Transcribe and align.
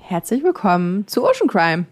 herzlich 0.00 0.42
willkommen 0.42 1.06
zu 1.06 1.24
Ocean 1.24 1.48
Crime. 1.48 1.86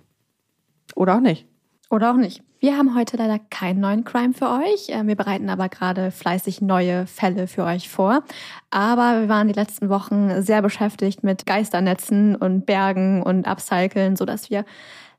Oder 0.94 1.16
auch 1.16 1.20
nicht. 1.20 1.46
Oder 1.90 2.10
auch 2.10 2.16
nicht. 2.16 2.42
Wir 2.60 2.76
haben 2.78 2.96
heute 2.96 3.16
leider 3.16 3.38
keinen 3.38 3.80
neuen 3.80 4.04
Crime 4.04 4.32
für 4.32 4.48
euch. 4.48 4.88
Äh, 4.88 5.06
wir 5.06 5.14
bereiten 5.14 5.50
aber 5.50 5.68
gerade 5.68 6.10
fleißig 6.10 6.60
neue 6.60 7.06
Fälle 7.06 7.46
für 7.46 7.64
euch 7.64 7.88
vor. 7.88 8.24
Aber 8.70 9.20
wir 9.20 9.28
waren 9.28 9.48
die 9.48 9.54
letzten 9.54 9.90
Wochen 9.90 10.42
sehr 10.42 10.62
beschäftigt 10.62 11.22
mit 11.22 11.46
Geisternetzen 11.46 12.34
und 12.36 12.66
Bergen 12.66 13.22
und 13.22 13.46
Upcyclen, 13.46 14.16
sodass 14.16 14.50
wir 14.50 14.64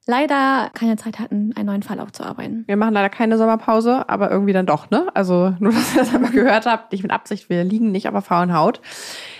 leider 0.07 0.69
keine 0.73 0.97
Zeit 0.97 1.19
hatten, 1.19 1.51
einen 1.55 1.65
neuen 1.65 1.83
Fall 1.83 1.99
aufzuarbeiten. 1.99 2.63
Wir 2.67 2.77
machen 2.77 2.93
leider 2.93 3.09
keine 3.09 3.37
Sommerpause, 3.37 4.07
aber 4.07 4.29
irgendwie 4.29 4.53
dann 4.53 4.65
doch, 4.65 4.89
ne? 4.89 5.07
Also 5.13 5.53
nur, 5.59 5.71
dass 5.71 5.95
ihr 5.95 6.01
das 6.01 6.13
einmal 6.13 6.31
gehört 6.31 6.65
habt, 6.65 6.91
nicht 6.91 7.01
mit 7.01 7.11
Absicht, 7.11 7.49
wir 7.49 7.63
liegen 7.63 7.91
nicht 7.91 8.07
auf 8.07 8.13
der 8.13 8.21
faulen 8.21 8.53
Haut. 8.53 8.81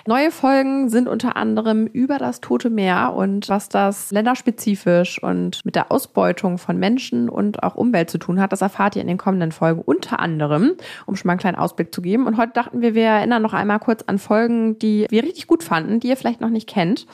Neue 0.08 0.32
Folgen 0.32 0.90
sind 0.90 1.08
unter 1.08 1.36
anderem 1.36 1.88
über 1.88 2.18
das 2.18 2.42
Tote 2.42 2.70
Meer 2.70 3.14
und 3.16 3.50
was 3.50 3.70
das 3.70 4.12
länderspezifisch 4.12 5.22
und 5.22 5.66
mit 5.66 5.76
der 5.76 5.92
Ausbeutung 5.92 6.58
von 6.58 6.78
Menschen 6.78 7.30
und 7.30 7.64
auch 7.64 7.76
Umwelt 7.76 8.10
zu 8.10 8.18
tun 8.18 8.40
hat, 8.40 8.52
das 8.52 8.62
erfahrt 8.62 8.96
ihr 8.96 9.02
in 9.02 9.08
den 9.08 9.18
kommenden 9.18 9.52
Folgen 9.52 9.82
unter 9.82 10.20
anderem, 10.20 10.74
um 11.06 11.16
schon 11.16 11.28
mal 11.28 11.34
einen 11.34 11.40
kleinen 11.40 11.58
Ausblick 11.58 11.94
zu 11.94 12.02
geben. 12.02 12.28
Und 12.28 12.38
heute 12.38 12.54
dachten 12.54 12.82
wir, 12.82 12.96
wir 12.96 13.06
erinnern 13.06 13.42
noch 13.42 13.54
einmal 13.54 13.80
kurz 13.80 14.04
an 14.06 14.20
Folgen, 14.20 14.78
die 14.80 15.08
wir 15.10 15.24
richtig 15.24 15.48
gut 15.48 15.64
fanden, 15.64 16.00
die 16.00 16.10
ihr 16.10 16.18
vielleicht 16.18 16.42
noch 16.42 16.50
nicht 16.50 16.68
kennt. 16.70 17.08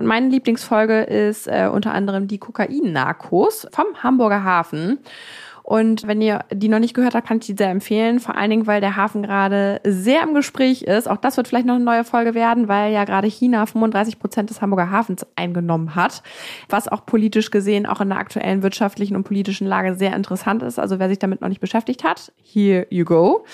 Und 0.00 0.06
meine 0.06 0.28
Lieblingsfolge 0.30 1.02
ist 1.02 1.46
äh, 1.46 1.68
unter 1.70 1.92
anderem 1.92 2.26
die 2.26 2.38
Kokain-Narkos 2.38 3.68
vom 3.70 3.86
Hamburger 4.02 4.42
Hafen. 4.44 4.98
Und 5.62 6.08
wenn 6.08 6.20
ihr 6.20 6.40
die 6.50 6.68
noch 6.68 6.78
nicht 6.78 6.94
gehört 6.94 7.14
habt, 7.14 7.28
kann 7.28 7.38
ich 7.38 7.46
die 7.46 7.54
sehr 7.56 7.70
empfehlen. 7.70 8.18
Vor 8.18 8.36
allen 8.36 8.50
Dingen, 8.50 8.66
weil 8.66 8.80
der 8.80 8.96
Hafen 8.96 9.22
gerade 9.22 9.80
sehr 9.84 10.22
im 10.22 10.34
Gespräch 10.34 10.82
ist. 10.82 11.08
Auch 11.08 11.18
das 11.18 11.36
wird 11.36 11.46
vielleicht 11.46 11.66
noch 11.66 11.76
eine 11.76 11.84
neue 11.84 12.02
Folge 12.02 12.34
werden, 12.34 12.66
weil 12.66 12.92
ja 12.92 13.04
gerade 13.04 13.28
China 13.28 13.66
35 13.66 14.18
Prozent 14.18 14.50
des 14.50 14.62
Hamburger 14.62 14.90
Hafens 14.90 15.24
eingenommen 15.36 15.94
hat. 15.94 16.22
Was 16.68 16.88
auch 16.88 17.06
politisch 17.06 17.50
gesehen 17.50 17.86
auch 17.86 18.00
in 18.00 18.08
der 18.08 18.18
aktuellen 18.18 18.62
wirtschaftlichen 18.62 19.14
und 19.14 19.24
politischen 19.24 19.66
Lage 19.66 19.94
sehr 19.94 20.16
interessant 20.16 20.62
ist. 20.62 20.78
Also 20.80 20.98
wer 20.98 21.08
sich 21.08 21.18
damit 21.18 21.40
noch 21.40 21.48
nicht 21.48 21.60
beschäftigt 21.60 22.02
hat, 22.02 22.32
here 22.42 22.86
you 22.90 23.04
go. 23.04 23.44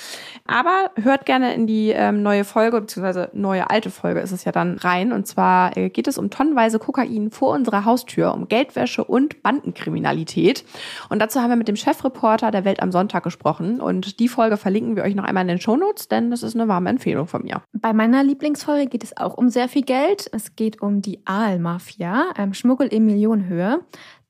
Aber 0.47 0.91
hört 0.95 1.27
gerne 1.27 1.55
in 1.55 1.67
die 1.67 1.91
ähm, 1.91 2.23
neue 2.23 2.45
Folge, 2.45 2.81
beziehungsweise 2.81 3.31
neue 3.33 3.69
alte 3.69 3.91
Folge 3.91 4.21
ist 4.21 4.33
es 4.33 4.45
ja 4.45 4.53
dann 4.53 4.79
rein. 4.79 5.13
Und 5.13 5.27
zwar 5.27 5.77
äh, 5.77 5.91
geht 5.91 6.07
es 6.07 6.19
um 6.19 6.31
tonnenweise 6.31 6.79
Kokain 6.79 7.31
vor 7.31 7.53
unserer 7.53 7.85
Haustür, 7.85 8.33
um 8.33 8.49
Geldwäsche 8.49 9.03
und 9.03 9.43
Bandenkriminalität. 9.43 10.65
Und 11.09 11.21
dazu 11.21 11.41
haben 11.41 11.51
wir 11.51 11.57
mit 11.57 11.69
dem 11.69 11.77
Chef 11.77 11.97
Chefreporter 11.97 12.51
der 12.51 12.65
Welt 12.65 12.83
am 12.83 12.93
Sonntag 12.93 13.23
gesprochen. 13.25 13.81
Und 13.81 14.21
die 14.21 14.29
Folge 14.29 14.57
verlinken 14.57 14.97
wir 14.97 15.03
euch 15.03 15.15
noch 15.15 15.25
einmal 15.25 15.43
in 15.43 15.49
den 15.49 15.61
Shownotes, 15.61 16.09
denn 16.09 16.31
das 16.31 16.43
ist 16.43 16.55
eine 16.55 16.69
warme 16.69 16.91
Empfehlung 16.91 17.27
von 17.27 17.43
mir. 17.43 17.63
Bei 17.73 17.93
meiner 17.93 18.23
Lieblingsfolge 18.23 18.87
geht 18.87 19.05
es 19.05 19.17
auch 19.17 19.35
um 19.35 19.49
sehr 19.49 19.69
viel 19.69 19.83
Geld. 19.83 20.29
Es 20.33 20.57
geht 20.57 20.83
um 20.83 21.03
die 21.03 21.21
Aalmafia, 21.25 22.27
ähm, 22.37 22.55
Schmuggel 22.55 22.89
in 22.89 23.07
Millionenhöhe. 23.07 23.81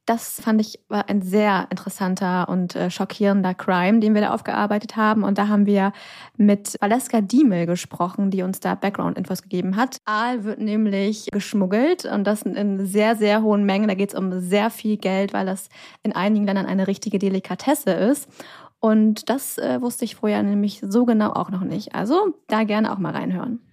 Das 0.07 0.41
fand 0.41 0.61
ich 0.61 0.79
war 0.89 1.09
ein 1.09 1.21
sehr 1.21 1.67
interessanter 1.71 2.49
und 2.49 2.77
äh, 2.77 2.91
schockierender 2.91 3.55
Crime, 3.55 3.99
den 3.99 4.15
wir 4.15 4.21
da 4.21 4.33
aufgearbeitet 4.33 4.95
haben. 4.95 5.25
Und 5.25 5.37
da 5.37 5.49
haben 5.49 5.67
wir 5.67 5.93
mit 6.37 6.77
Valeska 6.81 7.21
Diemel 7.21 7.67
gesprochen, 7.67 8.31
die 8.31 8.43
uns 8.43 8.61
da 8.61 8.77
Background-Infos 8.77 9.43
gegeben 9.43 9.75
hat. 9.75 9.99
Aal 10.05 10.45
wird 10.45 10.61
nämlich 10.61 11.27
geschmuggelt 11.33 12.05
und 12.05 12.25
das 12.25 12.43
in 12.43 12.87
sehr, 12.87 13.17
sehr 13.17 13.43
hohen 13.43 13.65
Mengen. 13.65 13.89
Da 13.89 13.95
geht 13.95 14.11
es 14.11 14.19
um 14.19 14.41
sehr 14.41 14.71
viel 14.71 14.97
Geld, 14.97 15.33
weil 15.33 15.45
das 15.45 15.69
in 16.05 16.15
einigen 16.15 16.47
Ländern 16.47 16.67
eine 16.67 16.87
richtige 16.87 17.19
Delikatesse 17.19 17.91
ist. 17.91 18.29
Und 18.79 19.29
das 19.29 19.59
äh, 19.59 19.83
wusste 19.83 20.05
ich 20.05 20.15
vorher 20.15 20.45
nämlich 20.45 20.83
so 20.87 21.05
genau 21.05 21.33
auch 21.33 21.51
noch 21.51 21.63
nicht. 21.63 21.97
Also 21.97 22.37
da 22.47 22.63
gerne 22.63 22.93
auch 22.93 22.99
mal 22.99 23.13
reinhören. 23.13 23.66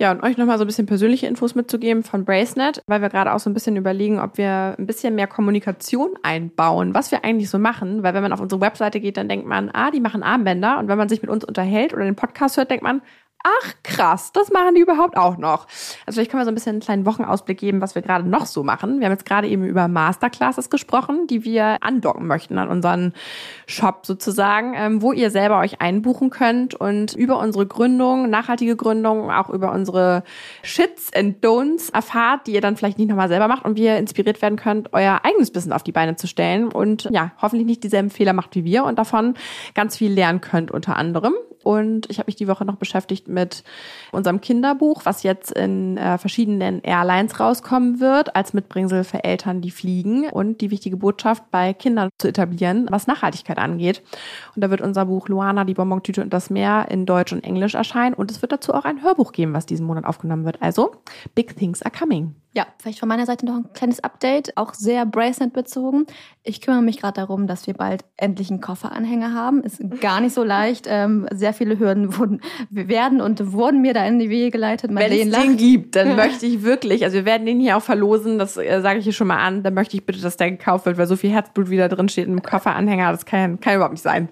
Ja, 0.00 0.12
und 0.12 0.22
euch 0.22 0.36
nochmal 0.36 0.58
so 0.58 0.64
ein 0.64 0.68
bisschen 0.68 0.86
persönliche 0.86 1.26
Infos 1.26 1.56
mitzugeben 1.56 2.04
von 2.04 2.24
Bracenet, 2.24 2.82
weil 2.86 3.02
wir 3.02 3.08
gerade 3.08 3.32
auch 3.32 3.40
so 3.40 3.50
ein 3.50 3.54
bisschen 3.54 3.76
überlegen, 3.76 4.20
ob 4.20 4.38
wir 4.38 4.76
ein 4.78 4.86
bisschen 4.86 5.16
mehr 5.16 5.26
Kommunikation 5.26 6.10
einbauen, 6.22 6.94
was 6.94 7.10
wir 7.10 7.24
eigentlich 7.24 7.50
so 7.50 7.58
machen. 7.58 8.04
Weil 8.04 8.14
wenn 8.14 8.22
man 8.22 8.32
auf 8.32 8.40
unsere 8.40 8.60
Webseite 8.60 9.00
geht, 9.00 9.16
dann 9.16 9.28
denkt 9.28 9.46
man, 9.46 9.70
ah, 9.72 9.90
die 9.90 9.98
machen 9.98 10.22
Armbänder. 10.22 10.78
Und 10.78 10.86
wenn 10.86 10.98
man 10.98 11.08
sich 11.08 11.20
mit 11.20 11.30
uns 11.32 11.44
unterhält 11.44 11.92
oder 11.94 12.04
den 12.04 12.14
Podcast 12.14 12.56
hört, 12.56 12.70
denkt 12.70 12.84
man, 12.84 13.02
ach 13.44 13.74
krass, 13.82 14.32
das 14.32 14.50
machen 14.50 14.74
die 14.74 14.80
überhaupt 14.80 15.16
auch 15.16 15.38
noch. 15.38 15.66
Also 16.06 16.16
vielleicht 16.16 16.30
können 16.30 16.40
wir 16.40 16.44
so 16.44 16.50
ein 16.50 16.54
bisschen 16.54 16.72
einen 16.72 16.80
kleinen 16.80 17.06
Wochenausblick 17.06 17.58
geben, 17.58 17.80
was 17.80 17.94
wir 17.94 18.02
gerade 18.02 18.28
noch 18.28 18.46
so 18.46 18.62
machen. 18.62 18.98
Wir 18.98 19.06
haben 19.06 19.12
jetzt 19.12 19.24
gerade 19.24 19.48
eben 19.48 19.64
über 19.64 19.88
Masterclasses 19.88 20.70
gesprochen, 20.70 21.26
die 21.28 21.44
wir 21.44 21.78
andocken 21.80 22.26
möchten 22.26 22.58
an 22.58 22.68
unseren 22.68 23.12
Shop 23.66 24.04
sozusagen, 24.04 24.74
ähm, 24.74 25.02
wo 25.02 25.12
ihr 25.12 25.30
selber 25.30 25.58
euch 25.60 25.80
einbuchen 25.80 26.30
könnt 26.30 26.74
und 26.74 27.14
über 27.14 27.38
unsere 27.38 27.66
Gründung, 27.66 28.28
nachhaltige 28.28 28.76
Gründung, 28.76 29.30
auch 29.30 29.50
über 29.50 29.72
unsere 29.72 30.24
Shits 30.62 31.12
and 31.14 31.44
Don'ts 31.44 31.92
erfahrt, 31.92 32.46
die 32.46 32.52
ihr 32.52 32.60
dann 32.60 32.76
vielleicht 32.76 32.98
nicht 32.98 33.08
nochmal 33.08 33.28
selber 33.28 33.48
macht 33.48 33.64
und 33.64 33.76
wie 33.76 33.84
ihr 33.84 33.96
inspiriert 33.96 34.42
werden 34.42 34.56
könnt, 34.56 34.92
euer 34.92 35.20
eigenes 35.22 35.52
Business 35.52 35.74
auf 35.74 35.82
die 35.82 35.92
Beine 35.92 36.16
zu 36.16 36.26
stellen 36.26 36.68
und 36.68 37.08
ja, 37.10 37.32
hoffentlich 37.40 37.66
nicht 37.66 37.84
dieselben 37.84 38.10
Fehler 38.10 38.32
macht 38.32 38.54
wie 38.54 38.64
wir 38.64 38.84
und 38.84 38.98
davon 38.98 39.34
ganz 39.74 39.96
viel 39.96 40.12
lernen 40.12 40.40
könnt 40.40 40.70
unter 40.70 40.96
anderem. 40.96 41.34
Und 41.68 42.08
ich 42.08 42.18
habe 42.18 42.28
mich 42.28 42.36
die 42.36 42.48
Woche 42.48 42.64
noch 42.64 42.76
beschäftigt 42.76 43.28
mit 43.28 43.62
unserem 44.10 44.40
Kinderbuch, 44.40 45.04
was 45.04 45.22
jetzt 45.22 45.52
in 45.52 45.98
äh, 45.98 46.16
verschiedenen 46.16 46.80
Airlines 46.80 47.38
rauskommen 47.40 48.00
wird, 48.00 48.34
als 48.34 48.54
Mitbringsel 48.54 49.04
für 49.04 49.22
Eltern, 49.22 49.60
die 49.60 49.70
fliegen 49.70 50.30
und 50.30 50.62
die 50.62 50.70
wichtige 50.70 50.96
Botschaft 50.96 51.50
bei 51.50 51.74
Kindern 51.74 52.08
zu 52.16 52.26
etablieren, 52.26 52.86
was 52.88 53.06
Nachhaltigkeit 53.06 53.58
angeht. 53.58 54.02
Und 54.56 54.64
da 54.64 54.70
wird 54.70 54.80
unser 54.80 55.04
Buch 55.04 55.28
Luana, 55.28 55.64
die 55.64 55.74
Bonbontüte 55.74 56.22
und 56.22 56.32
das 56.32 56.48
Meer 56.48 56.86
in 56.88 57.04
Deutsch 57.04 57.34
und 57.34 57.44
Englisch 57.44 57.74
erscheinen. 57.74 58.14
Und 58.14 58.30
es 58.30 58.40
wird 58.40 58.52
dazu 58.52 58.72
auch 58.72 58.86
ein 58.86 59.02
Hörbuch 59.02 59.32
geben, 59.32 59.52
was 59.52 59.66
diesen 59.66 59.84
Monat 59.84 60.06
aufgenommen 60.06 60.46
wird. 60.46 60.62
Also, 60.62 60.92
big 61.34 61.54
things 61.54 61.82
are 61.82 61.92
coming. 61.94 62.34
Ja, 62.58 62.66
vielleicht 62.82 62.98
von 62.98 63.08
meiner 63.08 63.24
Seite 63.24 63.46
noch 63.46 63.54
ein 63.54 63.72
kleines 63.72 64.02
Update, 64.02 64.56
auch 64.56 64.74
sehr 64.74 65.06
Bracelet 65.06 65.52
bezogen. 65.52 66.06
Ich 66.42 66.60
kümmere 66.60 66.82
mich 66.82 66.98
gerade 66.98 67.20
darum, 67.20 67.46
dass 67.46 67.68
wir 67.68 67.74
bald 67.74 68.04
endlich 68.16 68.50
einen 68.50 68.60
Kofferanhänger 68.60 69.32
haben. 69.32 69.62
Ist 69.62 69.80
gar 70.00 70.20
nicht 70.20 70.34
so 70.34 70.42
leicht. 70.42 70.86
Ähm, 70.88 71.28
sehr 71.30 71.52
viele 71.52 71.78
Hürden 71.78 72.18
wurden, 72.18 72.40
werden 72.68 73.20
und 73.20 73.52
wurden 73.52 73.80
mir 73.80 73.94
da 73.94 74.04
in 74.04 74.18
die 74.18 74.28
Wege 74.28 74.50
geleitet. 74.50 74.90
Wenn 74.92 75.12
es 75.12 75.40
den 75.40 75.56
gibt, 75.56 75.94
dann 75.94 76.16
möchte 76.16 76.46
ich 76.46 76.64
wirklich, 76.64 77.04
also 77.04 77.18
wir 77.18 77.26
werden 77.26 77.46
den 77.46 77.60
hier 77.60 77.76
auch 77.76 77.82
verlosen, 77.82 78.40
das 78.40 78.56
äh, 78.56 78.80
sage 78.80 78.98
ich 78.98 79.04
hier 79.04 79.12
schon 79.12 79.28
mal 79.28 79.38
an, 79.38 79.62
dann 79.62 79.74
möchte 79.74 79.96
ich 79.96 80.04
bitte, 80.04 80.20
dass 80.20 80.36
der 80.36 80.50
gekauft 80.50 80.84
wird, 80.84 80.98
weil 80.98 81.06
so 81.06 81.14
viel 81.14 81.30
Herzblut 81.30 81.70
wieder 81.70 81.88
drin 81.88 82.08
steht 82.08 82.26
im 82.26 82.42
Kofferanhänger, 82.42 83.12
das 83.12 83.24
kann, 83.24 83.60
kann 83.60 83.76
überhaupt 83.76 83.92
nicht 83.92 84.02
sein 84.02 84.30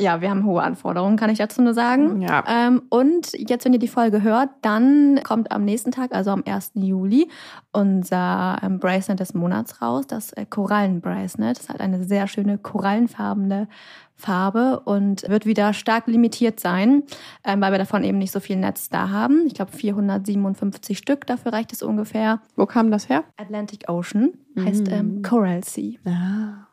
ja, 0.00 0.20
wir 0.20 0.30
haben 0.30 0.44
hohe 0.44 0.62
Anforderungen, 0.62 1.16
kann 1.16 1.30
ich 1.30 1.38
dazu 1.38 1.62
nur 1.62 1.74
sagen. 1.74 2.22
Ja. 2.22 2.44
Ähm, 2.48 2.82
und 2.88 3.32
jetzt, 3.32 3.64
wenn 3.64 3.72
ihr 3.72 3.78
die 3.78 3.88
Folge 3.88 4.22
hört, 4.22 4.48
dann 4.62 5.20
kommt 5.22 5.52
am 5.52 5.64
nächsten 5.64 5.92
Tag, 5.92 6.14
also 6.14 6.30
am 6.30 6.42
1. 6.44 6.72
Juli, 6.74 7.28
unser 7.72 8.58
ähm, 8.62 8.78
Bracelet 8.78 9.20
des 9.20 9.34
Monats 9.34 9.82
raus, 9.82 10.06
das 10.06 10.32
äh, 10.32 10.46
Korallen-Bracelet. 10.46 11.58
Das 11.58 11.68
hat 11.68 11.80
eine 11.80 12.02
sehr 12.04 12.26
schöne 12.26 12.58
korallenfarbene 12.58 13.68
Farbe 14.16 14.80
und 14.80 15.28
wird 15.28 15.46
wieder 15.46 15.72
stark 15.72 16.06
limitiert 16.06 16.60
sein, 16.60 17.02
ähm, 17.44 17.60
weil 17.60 17.72
wir 17.72 17.78
davon 17.78 18.04
eben 18.04 18.18
nicht 18.18 18.32
so 18.32 18.40
viel 18.40 18.56
Netz 18.56 18.88
da 18.88 19.10
haben. 19.10 19.46
Ich 19.46 19.54
glaube 19.54 19.72
457 19.72 20.96
Stück, 20.96 21.26
dafür 21.26 21.52
reicht 21.52 21.72
es 21.72 21.82
ungefähr. 21.82 22.40
Wo 22.56 22.66
kam 22.66 22.90
das 22.90 23.08
her? 23.08 23.24
Atlantic 23.36 23.88
Ocean, 23.88 24.32
heißt 24.58 24.88
ähm, 24.90 25.22
Coral 25.22 25.64
Sea. 25.64 25.98
Ah. 26.06 26.69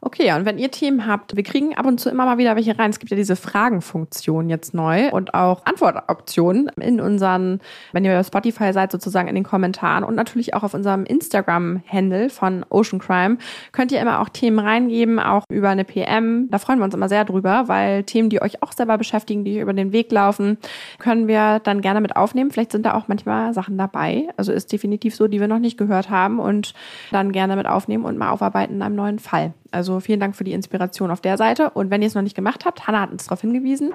Okay, 0.00 0.32
und 0.32 0.44
wenn 0.44 0.58
ihr 0.58 0.70
Themen 0.70 1.06
habt, 1.06 1.34
wir 1.34 1.42
kriegen 1.42 1.76
ab 1.76 1.84
und 1.84 1.98
zu 1.98 2.08
immer 2.08 2.24
mal 2.24 2.38
wieder 2.38 2.54
welche 2.54 2.78
rein. 2.78 2.90
Es 2.90 3.00
gibt 3.00 3.10
ja 3.10 3.16
diese 3.16 3.34
Fragenfunktion 3.34 4.48
jetzt 4.48 4.72
neu 4.72 5.10
und 5.10 5.34
auch 5.34 5.66
Antwortoptionen 5.66 6.68
in 6.80 7.00
unseren, 7.00 7.60
wenn 7.92 8.04
ihr 8.04 8.12
bei 8.12 8.22
Spotify 8.22 8.72
seid, 8.72 8.92
sozusagen 8.92 9.28
in 9.28 9.34
den 9.34 9.42
Kommentaren 9.42 10.04
und 10.04 10.14
natürlich 10.14 10.54
auch 10.54 10.62
auf 10.62 10.74
unserem 10.74 11.04
Instagram-Handle 11.04 12.30
von 12.30 12.64
Ocean 12.70 13.00
Crime 13.00 13.38
könnt 13.72 13.90
ihr 13.90 14.00
immer 14.00 14.20
auch 14.20 14.28
Themen 14.28 14.60
reingeben, 14.60 15.18
auch 15.18 15.44
über 15.50 15.70
eine 15.70 15.84
PM. 15.84 16.48
Da 16.50 16.58
freuen 16.58 16.78
wir 16.78 16.84
uns 16.84 16.94
immer 16.94 17.08
sehr 17.08 17.24
drüber, 17.24 17.64
weil 17.66 18.04
Themen, 18.04 18.30
die 18.30 18.40
euch 18.40 18.62
auch 18.62 18.72
selber 18.72 18.98
beschäftigen, 18.98 19.44
die 19.44 19.58
über 19.58 19.72
den 19.72 19.90
Weg 19.90 20.12
laufen, 20.12 20.58
können 21.00 21.26
wir 21.26 21.58
dann 21.58 21.80
gerne 21.80 22.00
mit 22.00 22.14
aufnehmen. 22.14 22.52
Vielleicht 22.52 22.70
sind 22.70 22.86
da 22.86 22.94
auch 22.94 23.08
manchmal 23.08 23.52
Sachen 23.52 23.76
dabei. 23.76 24.28
Also 24.36 24.52
ist 24.52 24.72
definitiv 24.72 25.16
so, 25.16 25.26
die 25.26 25.40
wir 25.40 25.48
noch 25.48 25.58
nicht 25.58 25.76
gehört 25.76 26.08
haben 26.08 26.38
und 26.38 26.72
dann 27.10 27.32
gerne 27.32 27.56
mit 27.56 27.66
aufnehmen 27.66 28.04
und 28.04 28.16
mal 28.16 28.30
aufarbeiten 28.30 28.74
in 28.74 28.82
einem 28.82 28.94
neuen 28.94 29.18
Fall. 29.18 29.54
Also 29.70 29.87
vielen 30.00 30.20
Dank 30.20 30.36
für 30.36 30.44
die 30.44 30.52
Inspiration 30.52 31.10
auf 31.10 31.20
der 31.20 31.36
Seite. 31.36 31.70
Und 31.70 31.90
wenn 31.90 32.02
ihr 32.02 32.08
es 32.08 32.14
noch 32.14 32.22
nicht 32.22 32.36
gemacht 32.36 32.64
habt, 32.64 32.86
Hannah 32.86 33.02
hat 33.02 33.10
uns 33.10 33.24
darauf 33.24 33.40
hingewiesen, 33.40 33.92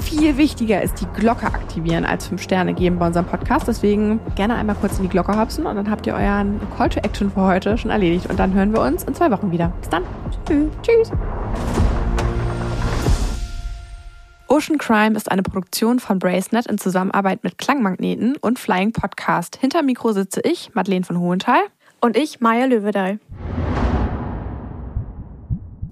viel 0.00 0.36
wichtiger 0.36 0.82
ist 0.82 1.00
die 1.00 1.06
Glocke 1.20 1.46
aktivieren 1.46 2.04
als 2.04 2.26
fünf 2.28 2.42
Sterne 2.42 2.74
geben 2.74 2.98
bei 2.98 3.06
unserem 3.06 3.26
Podcast. 3.26 3.68
Deswegen 3.68 4.20
gerne 4.34 4.54
einmal 4.54 4.76
kurz 4.76 4.96
in 4.96 5.02
die 5.02 5.08
Glocke 5.08 5.38
hopsen 5.38 5.66
und 5.66 5.76
dann 5.76 5.90
habt 5.90 6.06
ihr 6.06 6.14
euren 6.14 6.60
Call 6.76 6.88
to 6.88 7.00
Action 7.00 7.30
für 7.30 7.42
heute 7.42 7.76
schon 7.78 7.90
erledigt. 7.90 8.26
Und 8.30 8.38
dann 8.38 8.54
hören 8.54 8.72
wir 8.72 8.80
uns 8.80 9.04
in 9.04 9.14
zwei 9.14 9.30
Wochen 9.30 9.50
wieder. 9.52 9.72
Bis 9.80 9.90
dann. 9.90 10.04
Tschüss. 10.46 10.70
Tschüss. 10.82 11.12
Ocean 14.50 14.78
Crime 14.78 15.14
ist 15.14 15.30
eine 15.30 15.42
Produktion 15.42 16.00
von 16.00 16.18
Bracenet 16.18 16.66
in 16.66 16.78
Zusammenarbeit 16.78 17.44
mit 17.44 17.58
Klangmagneten 17.58 18.36
und 18.36 18.58
Flying 18.58 18.92
Podcast. 18.92 19.58
Hinter 19.60 19.82
Mikro 19.82 20.12
sitze 20.12 20.40
ich, 20.42 20.74
Madeleine 20.74 21.04
von 21.04 21.20
Hohenthal. 21.20 21.60
Und 22.00 22.16
ich, 22.16 22.40
Maya 22.40 22.64
Löwedal. 22.64 23.18